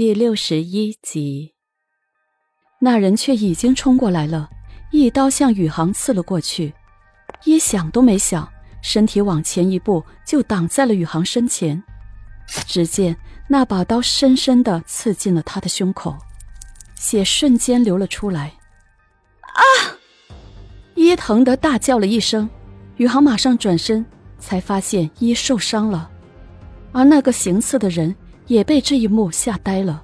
[0.00, 1.52] 第六十一集，
[2.78, 4.48] 那人却已经冲过来了，
[4.90, 6.72] 一刀向宇航刺了过去。
[7.44, 8.50] 一想都没想，
[8.80, 11.84] 身体往前一步，就挡在了宇航身前。
[12.66, 13.14] 只见
[13.46, 16.16] 那把刀深深的刺进了他的胸口，
[16.94, 18.54] 血瞬间流了出来。
[19.42, 19.60] 啊！
[20.94, 22.48] 一疼得大叫了一声，
[22.96, 24.06] 宇航马上转身，
[24.38, 26.10] 才发现伊受伤了，
[26.90, 28.16] 而那个行刺的人。
[28.50, 30.02] 也被这一幕吓呆了。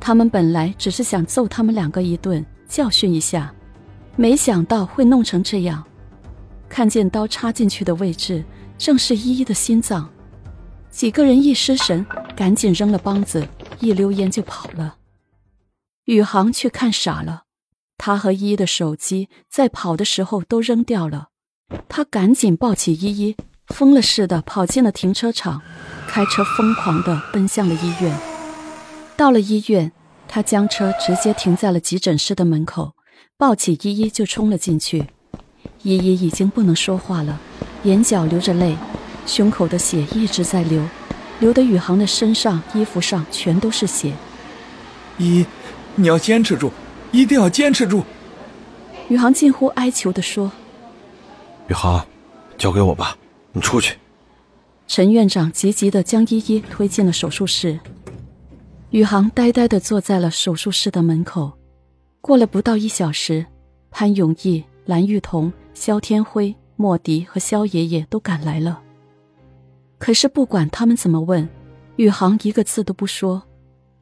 [0.00, 3.54] 他们本来只是想揍他们两个一顿，教训一下，
[4.16, 5.84] 没想到会弄成这样。
[6.70, 8.42] 看见刀插进去的位置
[8.78, 10.08] 正是依依的心脏，
[10.88, 13.46] 几个人一失神，赶紧扔了帮子，
[13.78, 14.96] 一溜烟就跑了。
[16.06, 17.42] 宇航却看傻了，
[17.98, 21.28] 他和依依的手机在跑的时候都扔掉了。
[21.90, 23.36] 他赶紧抱起依依，
[23.66, 25.60] 疯了似的跑进了停车场。
[26.10, 28.12] 开车疯狂地奔向了医院。
[29.16, 29.92] 到了医院，
[30.26, 32.94] 他将车直接停在了急诊室的门口，
[33.38, 35.06] 抱起依依就冲了进去。
[35.84, 37.38] 依依已经不能说话了，
[37.84, 38.76] 眼角流着泪，
[39.24, 40.84] 胸口的血一直在流，
[41.38, 44.12] 流的宇航的身上、衣服上全都是血。
[45.16, 45.46] 依依，
[45.94, 46.72] 你要坚持住，
[47.12, 48.02] 一定要坚持住！
[49.08, 50.50] 宇航近乎哀求地说
[51.68, 52.04] ：“宇航，
[52.58, 53.16] 交给我吧，
[53.52, 53.96] 你出去。”
[54.92, 57.78] 陈院长急急地将依依推进了手术室，
[58.90, 61.52] 宇航呆呆地坐在了手术室的门口。
[62.20, 63.46] 过了不到一小时，
[63.92, 68.82] 潘永义、蓝玉彤、肖天辉、莫迪和肖爷爷都赶来了。
[69.96, 71.48] 可是不管他们怎么问，
[71.94, 73.40] 宇航一个字都不说，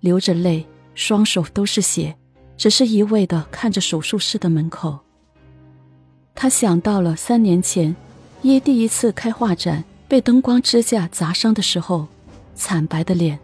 [0.00, 2.16] 流着泪，双手都是血，
[2.56, 5.00] 只是一味地看着手术室的门口。
[6.34, 7.94] 他想到了三年前，
[8.40, 9.84] 依第一次开画展。
[10.08, 12.08] 被灯光支架砸伤的时候，
[12.54, 13.38] 惨白的脸，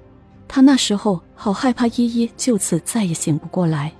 [0.49, 3.93] 他那时候好害怕依依就此再也醒不过来。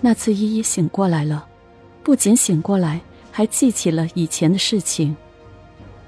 [0.00, 1.46] 那次依依醒过来了，
[2.02, 5.16] 不仅醒过来，还记起了以前的事情。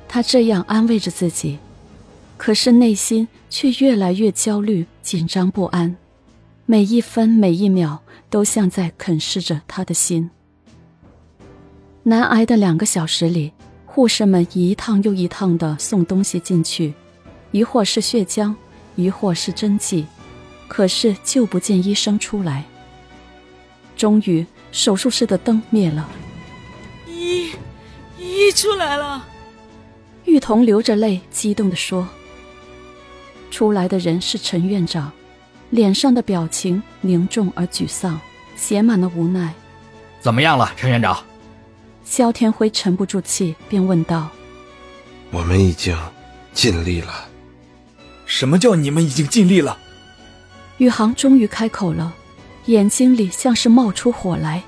[0.09, 1.59] 他这样安慰着自己，
[2.37, 5.97] 可是内心却越来越焦虑、紧张不安，
[6.67, 10.29] 每一分每一秒都像在啃噬着他的心。
[12.03, 13.53] 难挨的两个小时里。
[13.99, 16.95] 护士们一趟又一趟的送东西进去，
[17.51, 18.55] 一或是血浆，
[18.95, 20.07] 一或是针剂，
[20.69, 22.65] 可是就不见医生出来。
[23.97, 26.09] 终于，手术室的灯灭了，
[27.09, 27.51] 医
[28.17, 29.27] 医出来了。
[30.27, 32.09] 玉彤流着泪，激动地说
[33.51, 35.11] ：“出来的人是陈院长，
[35.71, 38.21] 脸上的表情凝重而沮丧，
[38.55, 39.53] 写满了无奈。
[40.21, 41.21] 怎么样了，陈院长？”
[42.09, 44.31] 萧天辉沉不住气，便问道
[45.31, 45.95] ：“我们已经
[46.55, 47.29] 尽力了。
[48.25, 49.79] 什么叫你们已经尽力了？”
[50.79, 52.17] 宇航终于开口了，
[52.65, 54.65] 眼睛里像是冒出火来。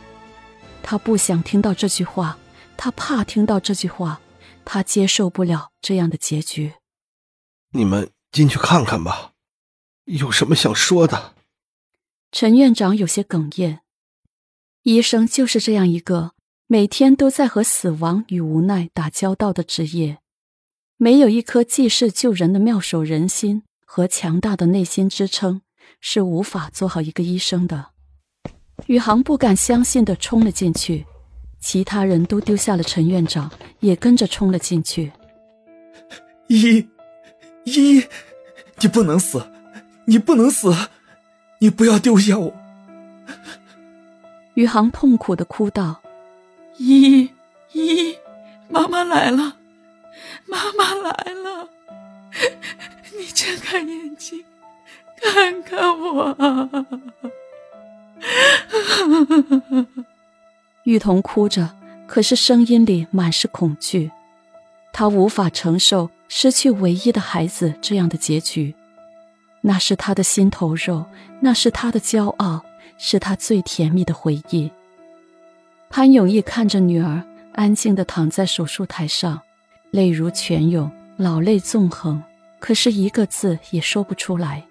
[0.83, 2.37] 他不想听到这句话，
[2.77, 4.21] 他怕听到这句话，
[4.67, 6.75] 他接受不了这样的结局。
[7.73, 9.33] 你们进去看看吧，
[10.05, 11.33] 有什么想说的？
[12.31, 13.81] 陈院长有些哽咽。
[14.83, 16.33] 医生就是这样一个。
[16.73, 20.19] 每天都在和死亡与无奈打交道的职业，
[20.99, 25.63] 没有一颗济世救人的妙手仁心和强大的内心支撑，
[26.01, 27.87] 是无法做好一个医生的。
[28.87, 31.05] 宇航不敢相信的冲了进去，
[31.59, 35.11] 其他人都丢下了陈院长，也跟着冲了进去。
[36.47, 36.87] 一，
[37.65, 38.05] 一，
[38.79, 39.45] 你不能死，
[40.05, 40.73] 你不能死，
[41.59, 42.55] 你不要丢下我！
[44.55, 46.01] 宇航痛苦的哭道。
[46.81, 47.29] 依
[47.73, 48.17] 依，
[48.71, 49.57] 妈妈来了，
[50.47, 51.69] 妈妈来了，
[53.19, 54.43] 你睁开眼睛，
[55.21, 56.35] 看看我。
[60.85, 61.69] 玉彤哭着，
[62.07, 64.11] 可是声音里满是恐惧，
[64.91, 68.75] 她无法承受失去唯一的孩子这样的结局，
[69.61, 71.05] 那是她的心头肉，
[71.41, 72.65] 那是她的骄傲，
[72.97, 74.73] 是她最甜蜜的回忆。
[75.93, 77.21] 潘永义看着女儿
[77.53, 79.43] 安静地躺在手术台上，
[79.91, 82.23] 泪如泉涌，老泪纵横，
[82.61, 84.65] 可是一个字也说不出来。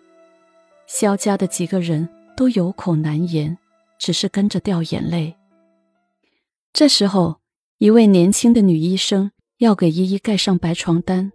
[0.88, 2.07] 肖家的几个人
[2.38, 3.57] 都有口难言，
[4.00, 5.36] 只是跟着掉眼泪。
[6.71, 7.42] 这时候，
[7.80, 11.33] 一位年轻的女医生要给依依盖上白床单，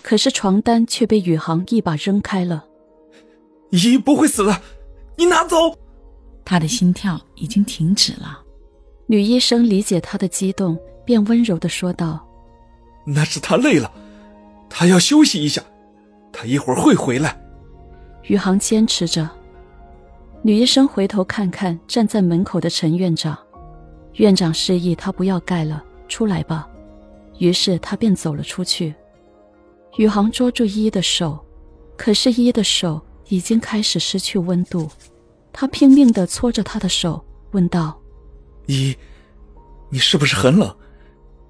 [0.00, 2.64] 可是床单却被宇航一把扔开了。
[3.70, 4.62] 依依不会死的，
[5.18, 5.56] 你拿走。
[6.44, 8.44] 她的心跳已经停止了。
[9.06, 12.26] 女医生理解他的激动，便温柔的说道
[13.06, 13.90] ：“那是他累了，
[14.68, 15.62] 他要休息一下，
[16.32, 17.40] 他一会儿会回来。”
[18.24, 19.30] 宇航坚持着。
[20.42, 23.36] 女医生回头看看站在门口的陈院长，
[24.14, 26.68] 院长示意他不要盖了，出来吧。
[27.38, 28.94] 于是他便走了出去。
[29.98, 31.38] 宇航捉住依依的手，
[31.96, 34.88] 可是依依的手已经开始失去温度。
[35.52, 37.98] 他拼命地搓着她的手，问道
[38.66, 38.96] ：“依依，
[39.90, 40.74] 你是不是很冷？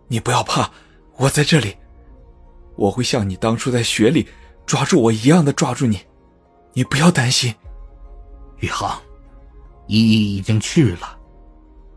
[0.08, 0.70] 你不要怕，
[1.16, 1.74] 我在这里，
[2.76, 4.26] 我会像你当初在雪里
[4.64, 5.98] 抓住我一样的抓住你，
[6.72, 7.54] 你不要担心。”
[8.60, 8.98] 宇航，
[9.86, 11.18] 依依已经去了。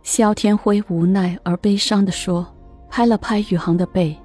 [0.03, 2.45] 萧天辉无奈而悲伤地说，
[2.89, 4.17] 拍了拍宇航的背。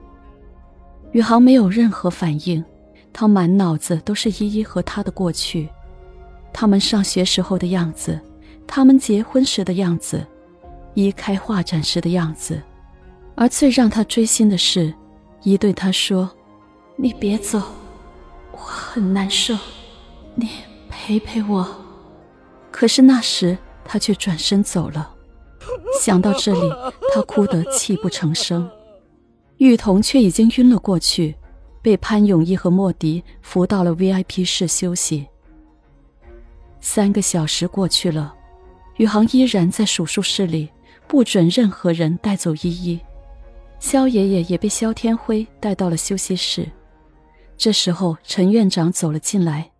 [1.12, 2.64] 宇航没有任何反应，
[3.12, 5.68] 他满脑子都是依依和他的过去，
[6.52, 8.18] 他们上学时候的样子，
[8.66, 10.26] 他们结婚时的样子，
[10.94, 12.62] 一开画展时的样子，
[13.34, 14.94] 而最让他追心的是，
[15.42, 16.30] 一对他说
[16.96, 17.60] ：“你别走，
[18.52, 19.56] 我很难受，
[20.34, 20.48] 你
[20.88, 21.68] 陪陪我。”
[22.70, 25.14] 可是那时他却转身走了。
[26.00, 26.72] 想到这里，
[27.14, 28.68] 他哭得泣不成声。
[29.58, 31.36] 玉彤却已经晕了过去，
[31.80, 35.26] 被潘永义和莫迪扶到了 VIP 室休息。
[36.80, 38.34] 三个小时过去了，
[38.96, 40.68] 宇航依然在手术室里，
[41.06, 42.98] 不准任何人带走依依。
[43.78, 46.66] 肖爷爷也被肖天辉带到了休息室。
[47.56, 49.70] 这时候，陈院长走了进来。